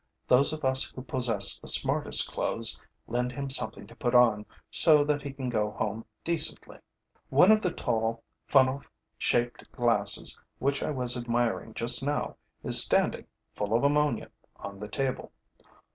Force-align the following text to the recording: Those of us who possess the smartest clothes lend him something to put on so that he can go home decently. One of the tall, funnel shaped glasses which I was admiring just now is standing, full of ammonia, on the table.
Those 0.27 0.51
of 0.51 0.65
us 0.65 0.85
who 0.89 1.03
possess 1.03 1.59
the 1.59 1.67
smartest 1.67 2.27
clothes 2.27 2.81
lend 3.05 3.33
him 3.33 3.51
something 3.51 3.85
to 3.85 3.95
put 3.95 4.15
on 4.15 4.47
so 4.71 5.03
that 5.03 5.21
he 5.21 5.31
can 5.31 5.47
go 5.47 5.69
home 5.69 6.05
decently. 6.23 6.79
One 7.29 7.51
of 7.51 7.61
the 7.61 7.69
tall, 7.69 8.23
funnel 8.47 8.81
shaped 9.19 9.71
glasses 9.71 10.39
which 10.57 10.81
I 10.81 10.89
was 10.89 11.15
admiring 11.15 11.75
just 11.75 12.01
now 12.01 12.37
is 12.63 12.81
standing, 12.81 13.27
full 13.53 13.75
of 13.75 13.83
ammonia, 13.83 14.31
on 14.55 14.79
the 14.79 14.89
table. 14.89 15.31